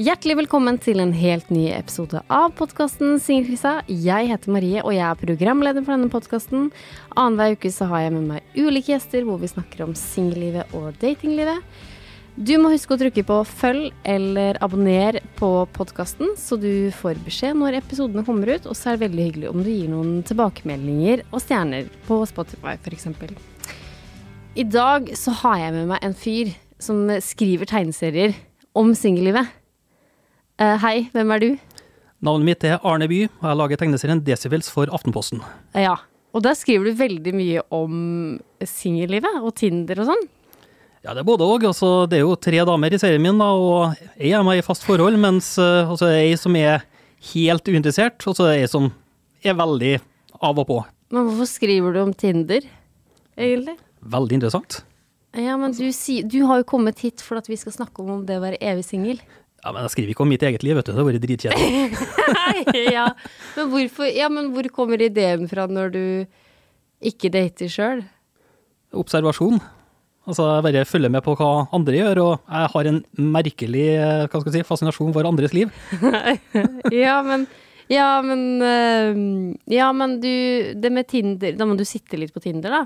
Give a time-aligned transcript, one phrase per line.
[0.00, 3.82] Hjertelig velkommen til en helt ny episode av podkasten Singelkrisa.
[3.84, 6.70] Jeg heter Marie, og jeg er programleder for denne podkasten.
[7.20, 10.96] Annenhver uke så har jeg med meg ulike gjester hvor vi snakker om singellivet og
[11.02, 11.60] datinglivet.
[12.32, 17.60] Du må huske å trykke på følg eller abonner på podkasten, så du får beskjed
[17.60, 18.72] når episodene kommer ut.
[18.72, 22.78] Og så er det veldig hyggelig om du gir noen tilbakemeldinger og stjerner på Spotify
[22.80, 23.10] f.eks.
[24.56, 28.38] I dag så har jeg med meg en fyr som skriver tegneserier
[28.72, 29.59] om singellivet.
[30.60, 31.48] Eh, hei, hvem er du?
[32.20, 35.40] Navnet mitt er Arne By, og jeg lager tegneserien Decibels for Aftenposten.
[35.72, 35.94] Ja,
[36.36, 37.94] og der skriver du veldig mye om
[38.68, 40.26] singellivet og Tinder og sånn.
[41.00, 41.64] Ja, det er både og.
[41.64, 44.66] Altså, det er jo tre damer i serien min, da, og ei er meg i
[44.66, 46.84] fast forhold, mens uh, altså, ei som er
[47.30, 48.92] helt uinteressert, og så ei som
[49.40, 49.96] er veldig
[50.44, 50.78] av og på.
[51.08, 52.68] Men hvorfor skriver du om Tinder,
[53.32, 53.80] egentlig?
[54.12, 54.82] Veldig interessant.
[55.40, 55.86] Ja, men du,
[56.26, 58.84] du har jo kommet hit for at vi skal snakke om det å være evig
[58.84, 59.24] singel.
[59.60, 60.92] Ja, Men jeg skriver ikke om mitt eget liv, vet du.
[60.94, 61.72] Det har vært dritkjedelig.
[62.96, 63.08] ja.
[63.58, 66.04] Men hvorfor, ja, men hvor kommer ideen fra når du
[67.10, 68.00] ikke dater sjøl?
[68.96, 69.60] Observasjon.
[70.28, 73.00] Altså, jeg bare følger med på hva andre gjør, og jeg har en
[73.34, 75.72] merkelig eh, hva skal si, fascinasjon for andres liv.
[77.02, 77.48] ja, men
[77.90, 79.20] Ja, men eh,
[79.72, 80.30] Ja, men du
[80.78, 82.82] Det med Tinder Da må du sitte litt på Tinder, da.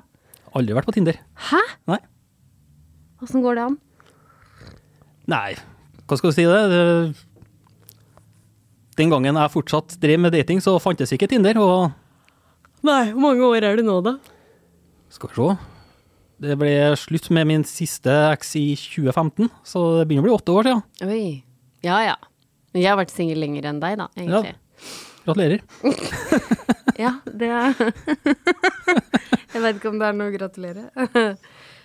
[0.56, 1.18] Aldri vært på Tinder.
[1.50, 1.60] Hæ?
[1.90, 1.98] Nei.
[3.24, 3.76] Åssen går det an?
[5.28, 5.54] Nei,
[6.08, 7.14] hva skal du si det?
[8.98, 11.90] Den gangen jeg fortsatt drev med dating, så fantes ikke Tinder, og
[12.84, 14.18] Nei, hvor mange år er det nå, da?
[15.14, 15.54] skal vi se.
[16.44, 20.52] Det ble slutt med min siste eks i 2015, så det begynner å bli åtte
[20.58, 20.82] år siden.
[21.06, 21.26] Oi.
[21.86, 22.16] Ja ja.
[22.74, 24.56] Men jeg har vært singel lenger enn deg, da, egentlig.
[25.24, 25.64] Gratulerer.
[26.94, 27.72] Ja, det er
[29.54, 30.84] Jeg vet ikke om det er noe å gratulere.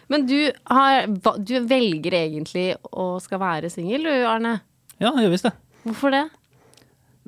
[0.09, 0.37] Men du,
[0.71, 4.57] har, du velger egentlig å skal være singel, du, Arne.
[4.97, 5.53] Ja, jeg gjør visst det.
[5.85, 6.23] Hvorfor det?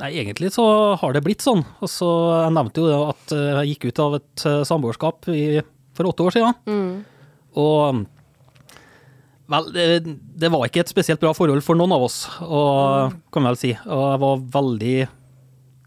[0.02, 0.66] Nei, egentlig så
[0.98, 1.62] har det blitt sånn.
[1.84, 2.10] Og så
[2.48, 6.36] Jeg nevnte jo at eh, jeg gikk ut av et eh, samboerskap for åtte år
[6.38, 6.98] siden.
[7.62, 8.02] Og
[9.52, 9.86] Vel, det,
[10.40, 13.60] det var ikke et spesielt bra forhold for noen av oss, og, kan vi vel
[13.60, 13.72] si.
[13.84, 14.94] Og jeg var veldig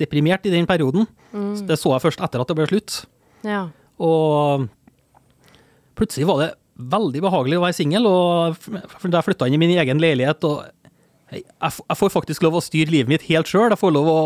[0.03, 1.07] deprimert i den perioden.
[1.33, 1.55] Mm.
[1.69, 2.99] Det så jeg først etter at det ble slutt.
[3.47, 3.63] Ja.
[4.05, 4.67] Og
[5.97, 10.01] plutselig var det veldig behagelig å være singel, da jeg flytta inn i min egen
[10.03, 10.65] leilighet og
[11.35, 13.73] jeg, får faktisk lov å styre livet mitt helt sjøl.
[13.73, 14.19] Jeg får lov å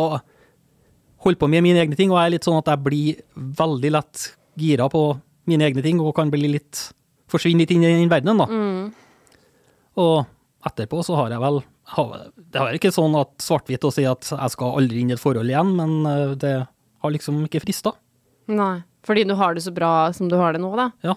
[1.25, 3.21] holde på med mine egne ting, og jeg er litt sånn at jeg blir
[3.59, 4.25] veldig lett
[4.59, 5.03] gira på
[5.49, 6.89] mine egne ting og kan bli litt
[7.33, 8.49] forsvinne litt inn i den verdenen, da.
[9.99, 11.63] Og etterpå så har jeg vel
[12.53, 15.23] Det er ikke sånn at svart-hvitt å si at jeg skal aldri inn i et
[15.23, 17.95] forhold igjen, men eh, det har liksom ikke frista.
[18.51, 18.83] Nei.
[19.07, 20.91] Fordi du har det så bra som du har det nå, da.
[21.07, 21.15] Ja.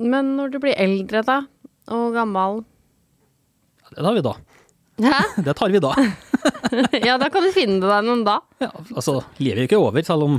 [0.00, 1.40] Men når du blir eldre, da,
[1.92, 2.62] og gammel
[3.90, 4.36] ja, Det tar vi da.
[5.00, 5.20] Hæ?
[5.44, 5.94] Det tar vi da.
[7.02, 8.38] Ja, da kan du finne deg noen da.
[8.62, 10.36] Ja, altså, livet er ikke over selv om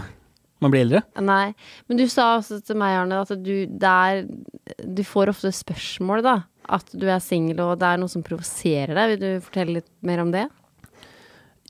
[0.62, 1.02] man blir eldre.
[1.22, 1.52] Nei.
[1.90, 4.24] Men du sa også til meg, Arne, at du der
[4.86, 6.36] Du får ofte spørsmål, da.
[6.72, 9.16] At du er singel, og det er noe som provoserer deg.
[9.16, 10.46] Vil du fortelle litt mer om det?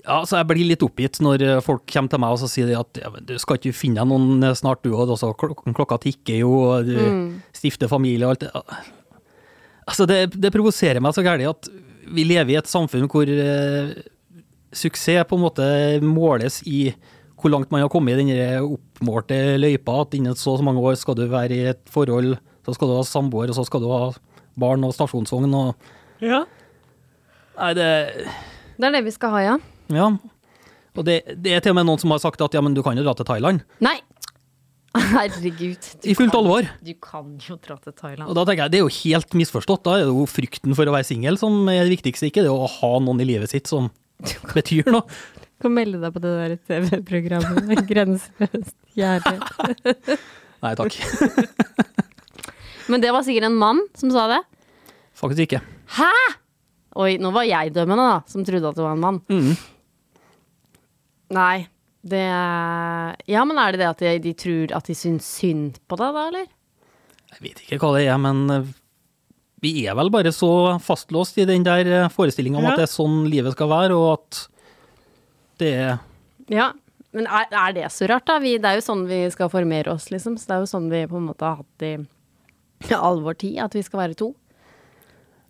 [0.02, 2.70] Ja, så Jeg blir litt oppgitt når eh, folk kommer til meg og så sier
[2.70, 5.14] de at ja, men du skal ikke finne deg noen eh, snart, du òg.
[5.38, 6.98] Klok klokka tikker jo, og du
[7.54, 8.82] stifter familie og alt det.
[9.92, 11.72] Altså, det, det provoserer meg så gærent at
[12.12, 13.94] vi lever i et samfunn hvor eh,
[14.74, 15.66] suksess på en måte
[16.06, 16.92] måles i
[17.42, 20.82] hvor langt man har kommet i den oppmålte løypa, at innen så og så mange
[20.86, 22.36] år skal du være i et forhold,
[22.66, 24.12] så skal du ha samboer, og så skal du ha
[24.62, 25.92] barn og stasjonsvogn og
[26.22, 26.44] Ja.
[27.58, 27.90] Nei, det
[28.78, 29.56] Det er det vi skal ha, ja.
[29.96, 30.08] Ja.
[30.98, 32.82] Og det, det er til og med noen som har sagt at ja, men du
[32.84, 33.62] kan jo dra til Thailand.
[33.84, 33.98] Nei!
[34.98, 35.86] Herregud.
[36.04, 36.66] I fullt kan- alvor.
[36.84, 38.34] Du kan jo dra til Og Thailand.
[38.36, 39.84] da tenker jeg, det er jo helt misforstått.
[39.88, 42.52] Da er det jo frykten for å være singel som er det viktigste, ikke det
[42.52, 43.88] å ha noen i livet sitt som
[44.58, 45.06] betyr noe.
[45.62, 47.86] Du kan melde deg på det der TV-programmet.
[47.92, 50.18] Grenseløst gjerde.
[50.62, 50.98] Nei takk.
[52.92, 54.42] Men det var sikkert en mann som sa det.
[55.22, 55.62] Faktisk ikke.
[55.98, 56.12] Hæ?!
[57.00, 59.22] Oi, nå var jeg dømmende, da, som trodde at det var en mann.
[59.32, 59.54] Mhm.
[61.32, 61.68] Nei.
[62.02, 62.22] Det
[63.30, 66.14] Ja, men er det det at de, de tror at de syns synd på deg,
[66.18, 66.48] da, eller?
[67.32, 68.72] Jeg vet ikke hva det er, men eh,
[69.62, 70.50] vi er vel bare så
[70.82, 72.72] fastlåst i den der forestillinga om Ja.
[72.74, 74.42] at det er sånn livet skal være, og at
[75.62, 76.00] det er
[76.52, 76.72] Ja.
[77.14, 78.38] Men er, er det så rart, da?
[78.40, 80.38] Vi, det er jo sånn vi skal formere oss, liksom.
[80.40, 81.98] Så det er jo sånn vi på en måte har hatt i
[82.96, 84.30] all vår tid, at vi skal være to.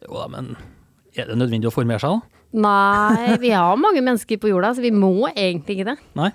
[0.02, 0.56] Jo da, men
[1.14, 2.41] er det nødvendig å formere seg, da?
[2.52, 5.98] Nei, vi har mange mennesker på jorda, så vi må egentlig ikke det.
[6.20, 6.32] Nei.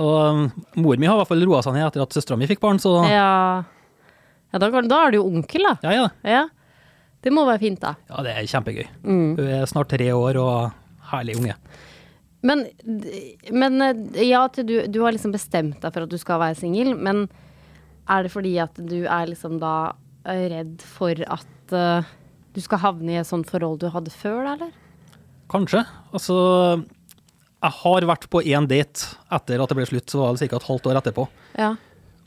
[0.00, 0.46] Og um,
[0.80, 2.78] mor mi har i hvert fall roa seg ned etter at søstera mi fikk barn,
[2.80, 3.28] så ja, Ja,
[4.54, 5.92] ja da, kan, da er du jo onkel, da.
[5.92, 6.08] ja.
[6.24, 6.46] Ja.
[7.20, 7.94] Det må være fint, da.
[8.08, 8.86] Ja, det er kjempegøy.
[9.04, 9.34] Mm.
[9.36, 10.70] Hun er snart tre år og
[11.10, 11.56] herlig unge.
[12.40, 12.62] Men,
[13.52, 13.76] men
[14.16, 17.26] ja, du, du har liksom bestemt deg for at du skal være singel, men
[18.08, 19.92] er det fordi at du er liksom da
[20.24, 22.08] eh, redd for at uh,
[22.56, 24.72] du skal havne i et sånt forhold du hadde før, da, eller?
[25.50, 25.82] Kanskje.
[26.14, 26.36] Altså,
[27.60, 30.60] jeg har vært på én date etter at det ble slutt, så var det ca.
[30.60, 31.26] et halvt år etterpå.
[31.58, 31.72] Ja.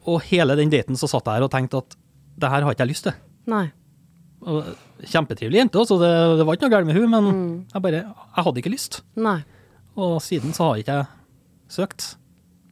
[0.09, 1.95] Og hele den daten så satt jeg her og tenkte at
[2.43, 3.15] det her har ikke jeg lyst til.
[3.49, 3.65] Nei.
[4.43, 4.73] Og
[5.03, 7.29] Kjempetrivelig jente, også, det, det var ikke noe galt med hun, men
[7.73, 8.99] jeg bare Jeg hadde ikke lyst.
[9.19, 9.39] Nei.
[9.99, 11.07] Og siden så har ikke jeg
[11.71, 12.05] søkt.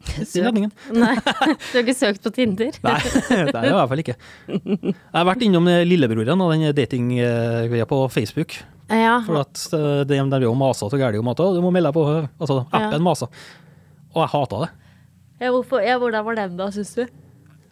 [0.25, 0.57] Søkt?
[0.98, 1.13] Nei.
[1.21, 2.71] Du har ikke søkt på Tinder?
[2.83, 2.98] Nei,
[3.30, 4.15] det er jeg i hvert fall ikke.
[4.50, 8.57] Jeg har vært innom lillebroren og den datinggreia på Facebook.
[8.92, 9.16] Ja.
[9.26, 11.90] For at de, de der er jo masa så gæli om at du må melde
[11.92, 12.06] deg på
[12.42, 13.04] Altså, appen Ja.
[13.06, 13.30] masa.
[14.12, 14.70] Og jeg hata det.
[15.42, 17.06] ja, hvorfor, ja hvordan var den da, syns du?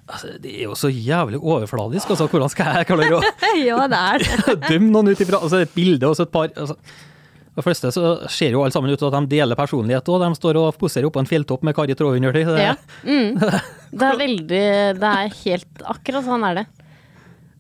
[0.10, 2.10] Altså, det er jo så jævlig overfladisk.
[2.10, 3.22] Altså, hvordan skal jeg klare å
[3.68, 4.56] ja, det er det.
[4.72, 6.78] dømme noen ut ifra altså, et bilde og så et par altså,
[7.60, 10.24] De fleste så ser jo alle sammen ut til at de deler personlighet òg.
[10.24, 12.32] De står og poserer oppå en fjelltopp med Kari dem.
[12.34, 12.76] Det- Ja.
[13.04, 13.36] Mm.
[13.92, 14.66] Det er veldig
[15.02, 16.66] Det er helt akkurat sånn er det.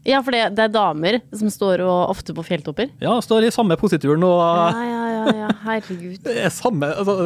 [0.09, 2.89] Ja, for det, det er damer som står og ofte på fjelltopper.
[3.03, 5.49] ja, står i samme posituren og Ja, ja, ja, ja.
[5.67, 6.19] Herregud.
[6.25, 7.17] Det er samme altså,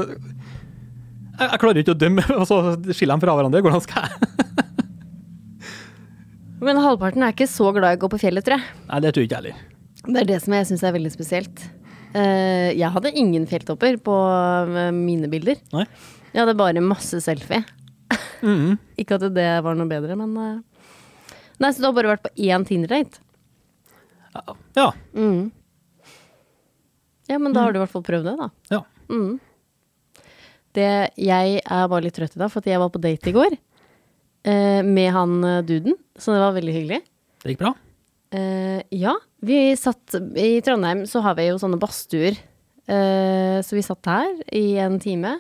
[1.33, 2.57] jeg, jeg klarer ikke å dømme, og så
[2.93, 3.61] skiller de fra hverandre.
[3.65, 4.33] Hvordan skal jeg?
[6.63, 8.75] Men halvparten er ikke så glad i å gå på fjellet, tror jeg.
[8.87, 9.63] Nei, det tror jeg ikke heller.
[10.03, 11.63] Det er det som jeg syns er veldig spesielt.
[12.15, 14.15] Eh, jeg hadde ingen fjelltopper på
[14.79, 15.59] eh, mine bilder.
[15.75, 15.83] Nei.
[16.33, 17.63] Jeg hadde bare masse selfie.
[18.43, 18.77] Mhm.
[18.99, 20.55] Ikke at det var noe bedre, men eh.
[21.63, 23.21] Nei, så du har bare vært på én Tinder-date?
[24.75, 24.89] Ja.
[25.15, 25.51] Mm.
[27.29, 28.49] Ja, men da har du i hvert fall prøvd det, da.
[28.73, 28.81] ja.
[29.13, 29.37] Mm.
[30.73, 30.89] Det,
[31.21, 34.81] jeg er bare litt trøtt i dag, for jeg var på date i går eh,
[34.83, 36.99] med han eh, duden, så det var veldig hyggelig.
[37.43, 37.73] Det gikk bra.
[38.33, 39.13] Eh, ja,
[39.45, 42.39] vi satt I Trondheim så har vi jo sånne badstuer.
[42.89, 45.37] Eh, så vi satt her i en time.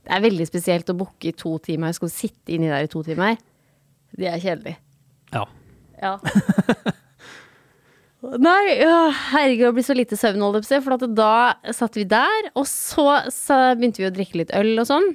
[0.00, 1.92] Det er veldig spesielt å booke i to timer.
[1.92, 3.36] Jeg skal sitte inni der i to timer.
[4.16, 4.78] Det er kjedelig.
[5.34, 5.44] Ja.
[6.00, 6.16] Ja.
[8.20, 8.64] Nei,
[9.32, 10.84] herregud, det blir så lite søvn, holdt jeg på å si.
[10.84, 14.74] For at da satt vi der, og så, så begynte vi å drikke litt øl
[14.82, 15.08] og sånn.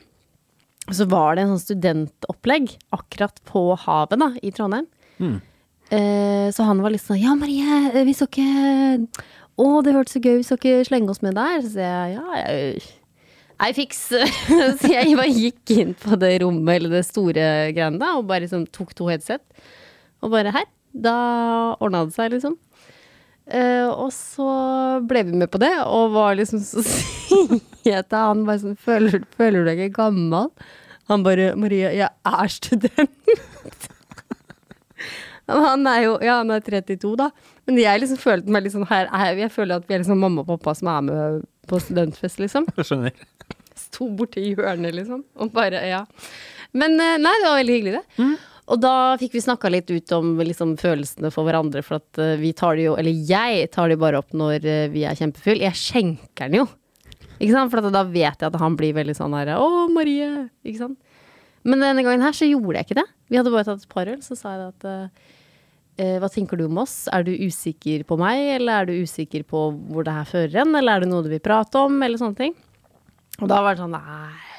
[0.85, 4.89] Og så var det en sånn studentopplegg akkurat på havet da, i Trondheim.
[5.21, 5.37] Mm.
[5.93, 8.43] Eh, så han var litt sånn Ja, Marie, vi så ikke
[9.61, 11.59] Å, det hørtes så gøy, vi så ikke slenge oss med der?
[11.61, 12.81] Så jeg ja, jeg
[13.55, 13.99] jeg fiks.
[14.81, 18.43] så jeg bare gikk inn på det rommet, eller det store greiene da, og bare
[18.43, 19.43] liksom tok to headset.
[20.19, 20.65] Og bare her.
[20.95, 21.15] Da
[21.83, 22.55] ordna det seg, liksom.
[23.45, 24.45] Uh, og så
[25.05, 28.79] ble vi med på det, og var liksom så sier jeg til han bare sånn
[28.81, 30.47] føler, føler du deg ikke gammel?
[31.11, 33.13] Han bare Maria, jeg er student.
[35.51, 37.27] han er jo Ja, han er 32, da.
[37.69, 40.17] Men jeg liksom følte meg litt sånn her er- Jeg føler at vi er liksom
[40.21, 42.65] mamma og pappa som er med på studentfest, liksom.
[42.77, 43.13] Jeg skjønner.
[43.77, 45.21] Sto borti hjørnet, liksom.
[45.41, 46.01] Og bare, ja.
[46.73, 48.25] Men eh, nei, det var veldig hyggelig, det.
[48.65, 52.33] Og da fikk vi snakka litt ut om liksom, følelsene for hverandre, for at uh,
[52.41, 55.61] vi tar det jo Eller jeg tar det bare opp når uh, vi er kjempefull.
[55.61, 56.65] Jeg skjenker den jo.
[57.35, 57.73] Ikke sant?
[57.73, 60.47] For da vet jeg at han blir veldig sånn her Å, Marie!
[60.65, 60.99] Ikke sant?
[61.65, 63.07] Men denne gangen her så gjorde jeg ikke det.
[63.29, 64.85] Vi hadde bare tatt et par øl, så sa jeg at
[65.97, 67.07] eh, hva tenker du om oss?
[67.09, 70.75] Er du usikker på meg, eller er du usikker på hvor det her fører hen,
[70.77, 72.53] eller er det noe du vil prate om, eller sånne ting?
[73.41, 74.54] Og da var det sånn nei,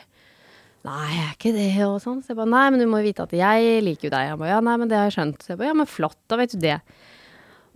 [0.86, 2.22] nei, jeg er ikke det, og sånn.
[2.22, 4.30] Så jeg bare nei, men du må jo vite at jeg liker jo deg.
[4.32, 5.42] Han bare ja, nei, men det har jeg skjønt.
[5.42, 6.78] Så jeg bare ja, men flott, da vet du det.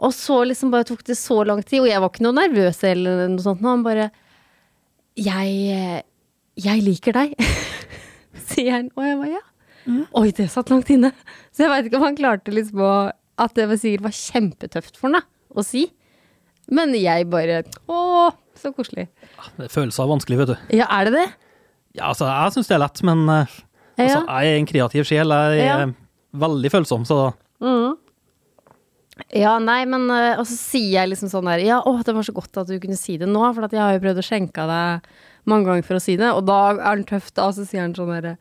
[0.00, 2.80] Og så liksom bare tok det så lang tid, og jeg var ikke noe nervøs
[2.88, 4.08] eller noe sånt, og han bare
[5.20, 6.02] jeg,
[6.56, 7.34] jeg liker deg,
[8.50, 8.90] sier han.
[8.96, 9.44] Og jeg bare ja.
[10.16, 11.10] Oi, det satt langt inne.
[11.50, 12.92] Så jeg veit ikke om han klarte liksom å
[13.40, 15.22] At det var sikkert var kjempetøft for han da,
[15.56, 15.86] å si.
[16.70, 19.08] Men jeg bare Å, så koselig.
[19.56, 20.58] Det er følelser er vanskelig, vet du.
[20.78, 21.49] Ja, er det det?
[21.96, 23.56] Ja, altså, jeg syns det er lett, men eh,
[23.98, 25.34] altså, jeg er en kreativ sjel.
[25.34, 25.86] Jeg er Ja.
[26.38, 27.32] veldig følsom, så
[29.36, 32.24] Ja, nei, men øh, Og så sier jeg liksom sånn der Ja, å, det var
[32.24, 34.64] så godt at du kunne si det nå, for jeg har jo prøvd å skjenke
[34.70, 35.10] deg
[35.48, 37.80] mange ganger for å si det, og da er han tøff, da, og så sier
[37.86, 38.34] han sånn derre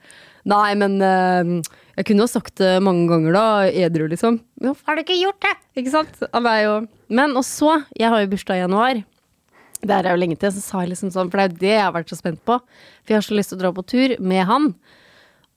[0.49, 4.39] Nei, men uh, jeg kunne jo sagt det mange ganger, da, edru, liksom.
[4.63, 5.51] Hvorfor har du ikke gjort det?
[5.81, 6.21] Ikke sant?
[6.23, 6.73] Jo
[7.11, 9.01] Men, og så, jeg har jo bursdag i januar.
[9.79, 11.75] Det er jo lenge til, så sa jeg liksom sånn, for det er jo det
[11.75, 12.57] jeg har vært så spent på.
[13.03, 14.73] For jeg har så lyst til å dra på tur med han.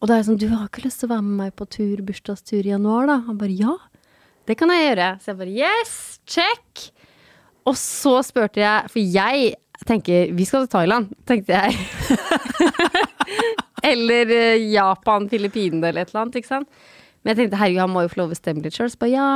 [0.02, 1.67] Og da er jeg sånn, du har ikke lyst til å være med meg på
[1.71, 3.19] tur, bursdagstur i januar, da?
[3.26, 3.75] Han bare ja,
[4.50, 5.09] det kan jeg gjøre.
[5.23, 6.87] Så jeg bare yes, check.
[7.67, 9.52] Og så spurte jeg, for jeg
[9.87, 11.76] tenker vi skal til Thailand, tenkte jeg.
[13.93, 16.83] eller eh, Japan, Filippinene eller et eller annet, ikke sant.
[17.23, 18.91] Men jeg tenkte herregud, han må jo få lov å bestemme litt sjøl.
[18.91, 19.31] Så bare ja.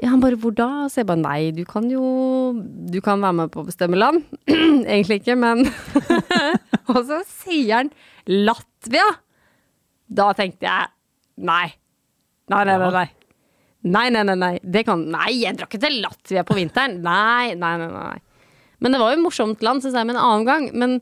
[0.00, 0.10] Ja.
[0.10, 0.68] Han bare hvor da?
[0.88, 2.02] Så jeg bare nei, du kan jo
[2.90, 4.24] Du kan være med på å bestemme land.
[4.50, 5.66] Egentlig ikke, men
[6.92, 7.92] Og så sier han
[8.30, 9.06] Latvia.
[10.10, 10.90] Da tenkte jeg
[11.46, 11.66] nei.
[12.50, 12.92] Nei, nei, nei.
[12.96, 13.08] nei.
[13.80, 14.54] Nei, nei, nei, nei.
[14.60, 16.98] Det kan Nei, jeg drar ikke til Latvia på vinteren.
[17.04, 17.90] Nei, nei, nei.
[17.94, 18.18] nei.
[18.80, 20.66] Men det var jo et morsomt land, syns jeg, med en annen gang.
[20.76, 20.96] Men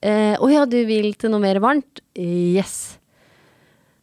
[0.00, 2.02] eh, Å ja, du vil til noe mer varmt?
[2.16, 2.98] Yes.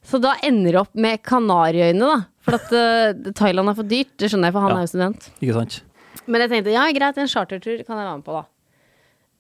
[0.08, 2.18] Så da ender det opp med Kanariøyene, da.
[2.48, 4.14] For at uh, Thailand er for dyrt.
[4.18, 4.78] Det skjønner jeg, for han Ja.
[4.80, 5.26] er jo student.
[5.44, 5.82] Ikke sant?
[6.28, 8.46] Men jeg tenkte ja, greit, en chartertur kan jeg være med på, da.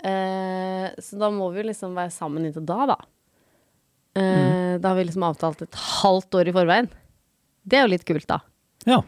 [0.07, 2.97] Uh, så da må vi jo liksom være sammen inntil da, da.
[4.17, 6.87] Eh, Da har vi liksom avtalt et halvt år i forveien.
[7.67, 8.39] Det er jo litt kult, da.
[8.89, 9.01] Ja.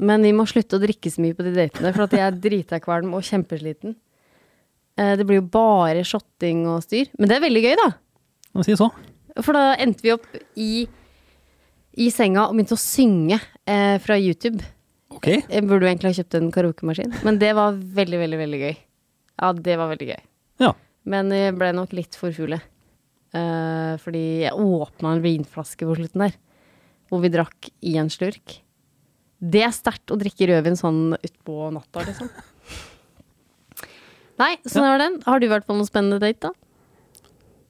[0.00, 2.38] Men vi må slutte å drikke så mye på de datene, for at jeg er
[2.40, 3.96] drita kvalm og kjempesliten.
[4.98, 7.08] Uh, det blir jo bare shotting og styr.
[7.18, 7.88] Men det er veldig gøy, da.
[8.64, 8.90] Si så.
[9.40, 10.26] For da endte vi opp
[10.60, 10.86] i,
[12.00, 14.62] i senga og begynte å synge eh, fra YouTube.
[15.12, 15.28] Ok.
[15.28, 18.74] Jeg burde jo egentlig ha kjøpt en karaokemaskin, men det var veldig, veldig, veldig gøy.
[19.42, 20.22] Ja, det var veldig gøy.
[20.62, 20.72] Ja.
[21.12, 22.60] Men jeg ble nok litt for fulle.
[23.32, 26.36] Eh, fordi jeg åpna en vinflaske på slutten der,
[27.08, 28.60] hvor vi drakk i en slurk.
[29.42, 32.30] Det er sterkt å drikke rødvin sånn utpå natta, liksom.
[34.42, 35.18] Nei, sånn var den.
[35.26, 36.61] Har du vært på noen spennende date, da?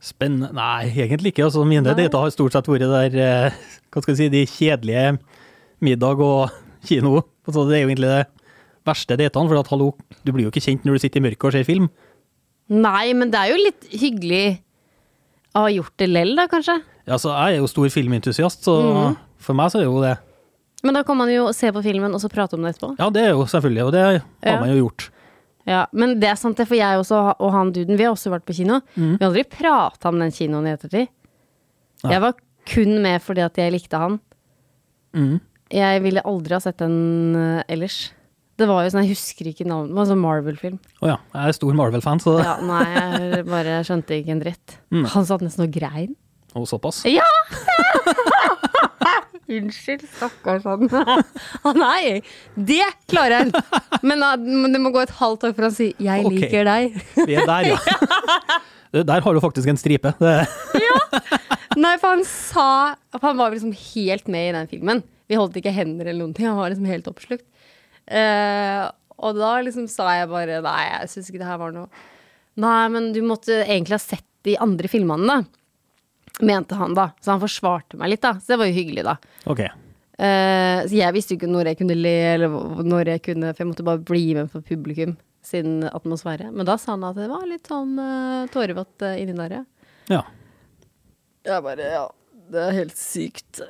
[0.03, 1.47] Spennende Nei, egentlig ikke.
[1.47, 3.61] Altså, mine dater har stort sett vært der eh,
[3.93, 5.19] Hva skal jeg si, de kjedelige
[5.83, 6.51] middag og
[6.89, 7.21] kino.
[7.47, 8.25] Altså, det er jo egentlig det
[8.89, 9.51] verste datene.
[9.53, 9.93] For at, hallo,
[10.27, 11.89] du blir jo ikke kjent når du sitter i mørket og ser film.
[12.73, 14.45] Nei, men det er jo litt hyggelig
[15.53, 16.79] å ha gjort det lell, da, kanskje.
[17.07, 19.17] Ja, så jeg er jo stor filmentusiast, så mm.
[19.43, 20.13] for meg så er jo det
[20.87, 22.95] Men da kan man jo se på filmen og så prate om det etterpå.
[22.99, 24.59] Ja, det er jo selvfølgelig, og det har Ja.
[24.61, 25.11] man jo gjort.
[25.69, 28.33] Ja, Men det er sant, det, for jeg også, og han duden, vi har også
[28.33, 28.81] vært på kino.
[28.97, 29.13] Mm.
[29.15, 31.11] Vi har aldri prata om den kinoen i ettertid.
[32.03, 32.17] Ja.
[32.17, 32.35] Jeg var
[32.73, 34.19] kun med fordi at jeg likte han.
[35.15, 35.37] Mm.
[35.73, 38.01] Jeg ville aldri ha sett den eh, ellers.
[38.61, 40.81] Det var jo sånn, jeg husker ikke navnet, det var sånn Marvel-film.
[41.03, 44.77] Å ja, jeg er stor Marvel-fan, så Ja, nei, jeg bare skjønte ikke en dritt.
[44.93, 45.07] Mm.
[45.15, 46.13] Han satt nesten og grein.
[46.59, 47.05] Og såpass.
[47.09, 47.27] Ja!
[49.51, 50.87] Unnskyld, stakkars han.
[51.67, 52.21] Å nei,
[52.55, 53.51] det klarer han.
[54.07, 56.37] Men, ah, det må gå et halvt år før han sier 'jeg Ok.
[56.37, 57.01] liker deg'.
[57.27, 57.79] Vi er der, ja.
[58.93, 60.13] Der har du faktisk en stripe.
[60.21, 60.97] ja!
[61.81, 65.03] Nei, for han sa for Han var liksom helt med i den filmen.
[65.29, 66.45] Vi holdt ikke hender eller noen ting.
[66.51, 67.47] Han var liksom helt oppslukt.
[68.05, 68.91] Uh,
[69.23, 71.87] og da liksom sa jeg bare Nei, jeg syns ikke det her var noe
[72.59, 75.62] Nei, men du måtte egentlig ha sett de andre filmene, da.
[76.43, 77.11] Mente han, da.
[77.23, 78.35] Så han forsvarte meg litt, da.
[78.41, 79.17] Så det var jo hyggelig, da.
[79.47, 79.71] Okay.
[80.19, 82.53] Uh, så jeg visste jo ikke når jeg kunne le, eller
[82.85, 86.53] når jeg kunne For jeg måtte bare bli med på publikum sin atmosfære.
[86.55, 89.65] Men da sa han at det var litt sånn uh, tårevått uh, inni der, ja.
[90.13, 90.23] Ja.
[91.47, 92.07] Jeg bare Ja,
[92.53, 93.63] det er helt sykt.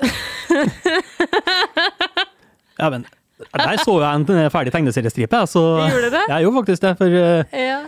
[2.80, 3.06] ja, men
[3.52, 5.62] der så jeg en ferdig tegneseriestripe, jeg, så
[5.92, 6.24] Gjorde du det?
[6.28, 6.94] Jeg gjorde faktisk det.
[7.00, 7.81] For uh, ja.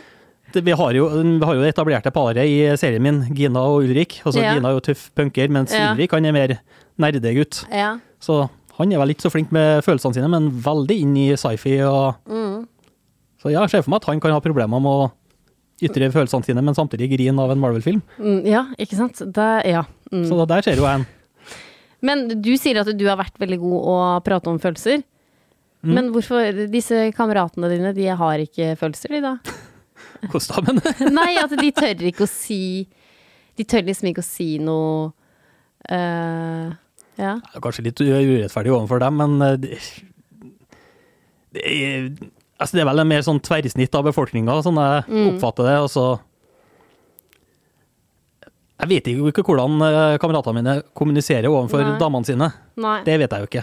[0.63, 4.21] Vi, har jo, vi har jo etablerte paret i serien min, Gina og Ulrik.
[4.25, 4.55] Altså, Ja.
[4.55, 5.93] Gina er jo tøff punker, mens Ja.
[5.95, 6.59] Ulrik han er mer
[6.99, 7.65] nerdegutt.
[7.73, 7.97] ja.
[8.21, 11.77] Så han er vel ikke så flink med følelsene sine, men veldig inn i sci-fi.
[11.87, 12.15] Og...
[12.27, 12.67] Mm.
[13.43, 15.13] Så jeg ser for meg at han kan ha problemer med å
[15.85, 18.01] ytre følelsene sine, men samtidig grine av en Marvel-film.
[18.19, 19.21] Mm, ja, ikke sant?
[19.21, 19.85] Det, ja.
[20.11, 20.25] Mm.
[20.31, 21.07] Så der ser jo jeg en.
[22.05, 25.03] Men du sier at du har vært veldig god å prate om følelser.
[25.85, 25.95] Mm.
[25.95, 29.37] Men hvorfor Disse kameratene dine, de har ikke følelser, de da?
[30.67, 30.81] Men
[31.19, 32.87] Nei, at de tør ikke å si
[33.59, 35.13] De tør liksom ikke å si noe
[35.91, 36.73] uh,
[37.19, 37.35] Ja.
[37.39, 39.79] Det er kanskje litt urettferdig overfor dem, men eh, det,
[41.55, 42.09] det, er,
[42.59, 45.29] altså det er vel en mer sånn tverrsnitt av befolkninga, sånn jeg Mm.
[45.37, 45.77] oppfatter det.
[45.85, 46.07] Altså,
[48.81, 51.95] Jeg vet jo ikke hvordan eh, kameratene mine kommuniserer overfor Nei.
[52.01, 52.49] damene sine.
[52.83, 52.97] Nei.
[53.07, 53.63] Det vet jeg jo ikke.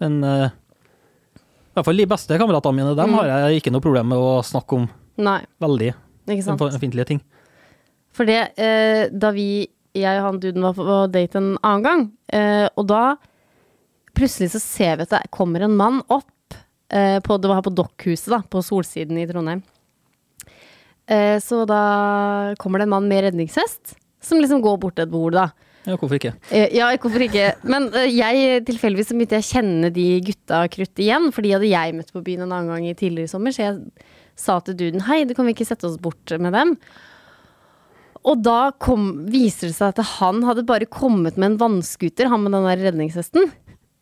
[0.00, 3.18] Men uh, i hvert fall de beste kameratene mine, dem Mm.
[3.20, 5.40] har jeg ikke noe problem med å snakke om Nei.
[5.62, 5.92] veldig
[6.28, 6.60] Ikke sant.
[6.60, 7.20] ømfintlige ting.
[8.14, 12.04] For det, eh, da vi, jeg og han duden var på date en annen gang,
[12.32, 13.16] eh, og da
[14.14, 16.30] plutselig så ser vi at det kommer en mann opp
[16.90, 19.62] eh, på, Det var her på Dokkhuset, da, på Solsiden i Trondheim.
[21.10, 25.12] Eh, så da kommer det en mann med redningshest, som liksom går bort til et
[25.12, 25.48] bord, da.
[25.84, 26.32] Ja, hvorfor ikke?
[26.48, 27.50] Eh, Ja, hvorfor ikke?
[27.68, 31.96] Men jeg tilfeldigvis begynte jeg å kjenne de gutta krutt igjen, for de hadde jeg
[31.98, 33.82] møtt på byen en annen gang i tidligere sommer, så jeg
[34.38, 36.74] sa til duden hei, du kan vi ikke sette oss bort med dem?
[38.24, 42.44] Og da kom, viser det seg at han hadde bare kommet med en vannskuter, han
[42.44, 43.50] med den der redningshesten.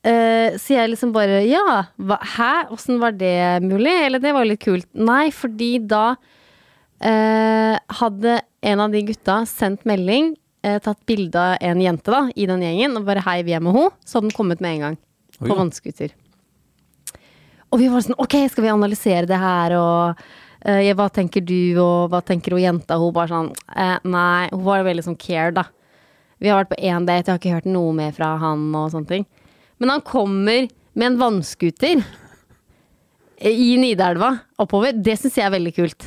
[0.03, 1.65] Uh, så jeg liksom bare ja,
[2.03, 3.93] hva, hæ, åssen var det mulig?
[4.07, 4.89] Eller det var litt kult.
[4.95, 10.35] Nei, fordi da uh, hadde en av de gutta sendt melding,
[10.67, 13.62] uh, tatt bilde av en jente da, i den gjengen, og bare hei, vi er
[13.62, 13.95] med henne.
[14.07, 15.01] Så hadde den kommet med en gang.
[15.43, 16.15] På vannskuter.
[17.73, 20.25] Og vi var sånn, ok, skal vi analysere det her, og
[20.69, 22.99] eh, hva tenker du, og hva tenker hun jenta?
[23.00, 25.64] Hun bare sånn, eh, nei, hun var veldig sånn care, da.
[26.43, 28.91] Vi har vært på én date, jeg har ikke hørt noe mer fra han og
[28.93, 29.26] sånne ting.
[29.81, 32.02] Men han kommer med en vannskuter
[33.43, 34.93] i Nidelva oppover.
[34.93, 36.07] Det syns jeg er veldig kult.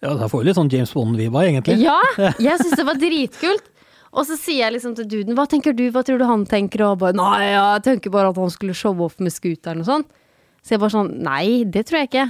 [0.00, 1.80] Ja, det får jo litt sånn James Bond-viba, egentlig.
[1.82, 1.98] Ja,
[2.40, 3.66] jeg syns det var dritkult.
[4.10, 6.82] Og så sier jeg liksom til duden, hva tenker du, hva tror du han tenker?
[6.88, 10.06] Og bare, nei, jeg tenker bare at han skulle showe off med scooteren og sånn.
[10.62, 12.26] Så jeg bare sånn, nei, det tror jeg ikke.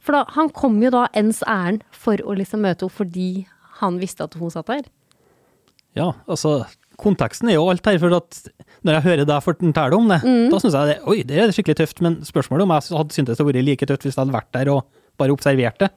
[0.00, 3.30] For da, han kom jo da ens ærend for å liksom møte henne fordi
[3.80, 4.86] han visste at hun satt der.
[5.98, 6.64] Ja, altså,
[7.00, 8.38] konteksten er jo alt her, for at
[8.86, 10.50] når jeg hører deg fortelle om det, Mm.
[10.50, 13.36] da syns jeg det, oi, det er skikkelig tøft, men spørsmålet om jeg hadde syntes
[13.36, 14.84] det hadde vært like tøft hvis jeg hadde vært der og
[15.18, 15.90] bare observert det.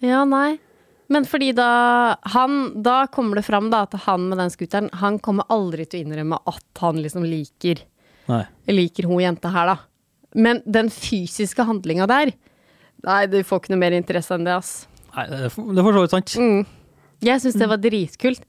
[0.00, 0.58] Ja, nei.
[1.08, 5.18] Men fordi da han, Da kommer det fram da at han med den scooteren, han
[5.18, 7.82] kommer aldri til å innrømme at han liksom liker
[8.28, 8.44] Nei.
[8.68, 9.76] liker hun jenta her, da.
[10.34, 12.32] Men den fysiske handlinga der
[13.04, 14.86] Nei, du får ikke noe mer interesse enn det, ass.
[15.12, 16.34] Nei, det er for så vidt sant.
[16.40, 16.62] Mm.
[17.24, 18.46] Jeg syns det var dritkult.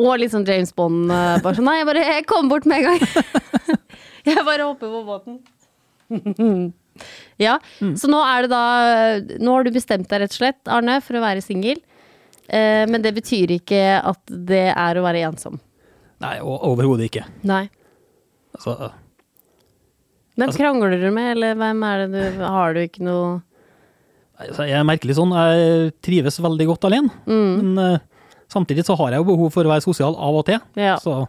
[0.00, 1.10] Og litt sånn James Bond.
[1.12, 3.02] eh, Bare sånn Nei, jeg bare jeg kom bort med en gang.
[4.30, 5.36] jeg bare hopper på båten.
[7.46, 8.62] ja, så nå er det da
[9.38, 11.82] Nå har du bestemt deg rett og slett, Arne, for å være singel.
[12.48, 15.60] Eh, men det betyr ikke at det er å være ensom.
[16.24, 17.28] Nei, overhodet ikke.
[17.48, 17.66] Nei.
[18.56, 18.90] Altså,
[20.38, 23.40] Hvem krangler du med, eller hvem er det du Har du ikke noe
[24.40, 27.50] altså, jeg er merkelig sånn, jeg trives veldig godt alene, Mm.
[27.60, 27.98] men uh,
[28.48, 30.58] samtidig så har jeg jo behov for å være sosial av og til.
[30.80, 30.94] Ja.
[31.02, 31.26] Så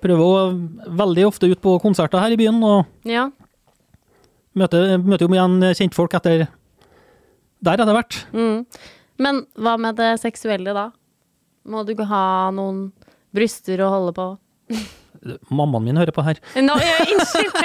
[0.00, 3.26] prøver å veldig ofte ut på konserter her i byen, og Ja.
[4.54, 6.46] møter, møter jo igjen kjentfolk etter
[7.60, 8.20] der etter hvert.
[8.32, 8.64] Mm.
[9.18, 10.86] Men hva med det seksuelle da?
[11.68, 12.92] Må du ikke ha noen
[13.34, 14.30] bryster å holde på?
[15.50, 16.38] Mammaen min hører på her.
[16.56, 17.56] Ja, Unnskyld!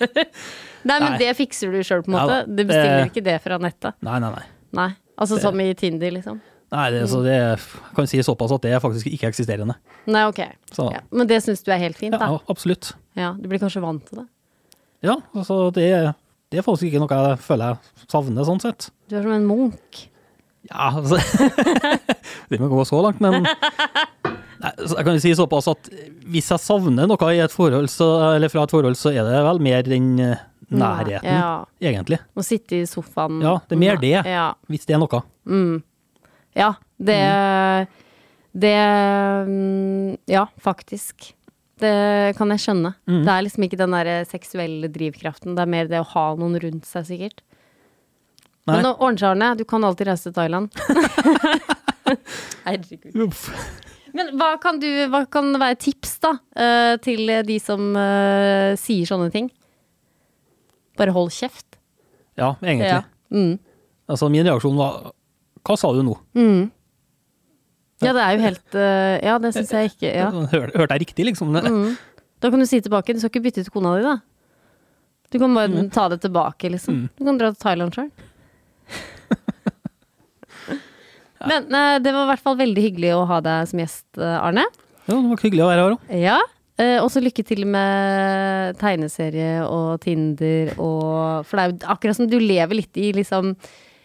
[0.88, 1.18] Nei, men Nei.
[1.20, 2.38] det fikser du sjøl, på en måte.
[2.48, 3.94] Du bestiller det- ikke det fra nettet.
[4.02, 4.44] Nei, nei, nei.
[4.78, 4.88] Nei.
[5.20, 6.40] Altså Det- som i Tinder, liksom.
[6.72, 7.58] Nei, det, så det jeg
[7.96, 9.74] kan si såpass at det er faktisk ikke eksisterende.
[10.06, 10.40] Nei, ok.
[10.72, 11.00] Så Ja.
[11.10, 12.26] Men det syns du er helt fint, da?
[12.30, 12.92] ja, absolutt.
[13.18, 14.26] Ja, Du blir kanskje vant til det?
[15.02, 16.14] Ja, altså det,
[16.50, 18.90] det er faktisk ikke noe jeg føler jeg savner, sånn sett.
[19.08, 20.06] Du er som en munk.
[20.70, 21.16] Ja, altså
[22.50, 23.46] Det må gå så langt, men
[24.60, 25.88] Nei, Jeg kan jo si såpass at
[26.30, 29.40] hvis jeg savner noe i et forhold, så, eller fra et forhold, så er det
[29.46, 31.64] vel mer den nærheten, nærheten, Ja.
[31.80, 32.18] egentlig.
[32.36, 33.40] Å sitte i sofaen.
[33.42, 34.14] Ja, det er mer det.
[34.28, 34.52] Ja.
[34.68, 35.22] Hvis det er noe.
[35.48, 35.82] Mm.
[36.58, 37.18] Ja, det
[38.52, 38.76] Det
[39.46, 41.34] mm, Ja, faktisk.
[41.80, 42.94] Det kan jeg skjønne.
[43.08, 43.22] Mm.
[43.24, 46.58] Det er liksom ikke den der seksuelle drivkraften, det er mer det å ha noen
[46.60, 47.40] rundt seg, sikkert.
[48.68, 48.76] Nei.
[48.82, 50.68] Men Orange-Arne, Du kan alltid reise til Thailand.
[52.66, 53.16] Herregud.
[53.24, 53.46] Uff.
[54.14, 59.06] Men hva kan, du, hva kan være tips, da, eh, til de som eh, sier
[59.08, 59.50] sånne ting?
[60.98, 61.78] Bare hold kjeft.
[62.38, 62.88] Ja, egentlig.
[62.90, 63.02] Ja.
[63.34, 63.58] Mm.
[64.10, 65.12] Altså, min reaksjon var
[65.62, 66.16] Hva sa du nå?
[66.34, 66.70] Mm.
[68.00, 70.10] Ja, det er jo helt eh, Ja, det syns jeg ikke.
[70.16, 70.30] Ja.
[70.54, 71.52] Hør, hørte jeg riktig, liksom?
[71.60, 71.96] Mm.
[72.40, 73.12] Da kan du si tilbake.
[73.12, 74.14] Du skal ikke bytte ut kona di, da.
[75.30, 75.90] Du kan bare Mm.
[75.92, 77.02] ta det tilbake, liksom.
[77.18, 78.08] Du kan dra til Thailand sjøl.
[81.48, 84.38] Men uh, det var i hvert fall veldig hyggelig å ha deg som gjest, eh,
[84.40, 84.66] Arne.
[85.06, 86.10] Ja, det var hyggelig å være her òg.
[86.20, 86.38] Ja.
[86.80, 92.16] Uh, og så lykke til med tegneserie og Tinder og For det er jo akkurat
[92.16, 93.54] som du lever litt i liksom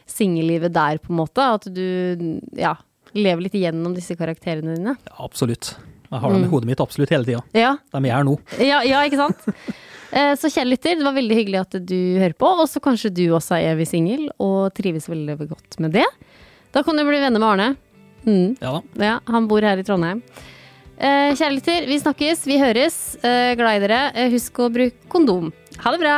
[0.05, 1.43] singellivet der, på en måte.
[1.59, 2.75] At du ja,
[3.15, 4.95] lever litt igjennom disse karakterene dine.
[5.07, 5.73] Ja, absolutt.
[6.05, 7.41] Jeg har dem i hodet mitt absolutt hele tida.
[7.57, 8.37] Ja, De er her nå.
[8.61, 9.43] Ja, ja ikke sant?
[10.15, 12.47] Eh, Så kjære lytter, det var veldig hyggelig at du hører på.
[12.61, 16.05] Og så kanskje du også er evig singel og trives veldig godt med det.
[16.75, 17.67] Da kan du bli venner med Arne.
[18.25, 19.05] Mm, Ja da.
[19.05, 20.21] ja, han bor her i Trondheim.
[20.97, 22.97] Eh, Kjære lytter, vi snakkes, vi høres.
[23.23, 24.01] Eh, Glad i dere.
[24.15, 25.51] Eh, Husk å bruke kondom.
[25.83, 26.17] Ha det bra!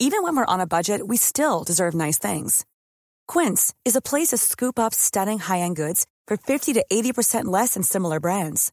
[0.00, 2.64] Even when we're on a budget, we still deserve nice things.
[3.26, 7.74] Quince is a place to scoop up stunning high-end goods for 50 to 80% less
[7.74, 8.72] than similar brands.